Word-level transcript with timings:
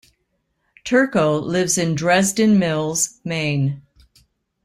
Turco 0.83 1.37
lives 1.39 1.77
in 1.77 1.93
Dresden 1.93 2.57
Mills, 2.57 3.19
Maine. 3.23 3.83